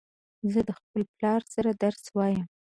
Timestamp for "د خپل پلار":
0.67-1.41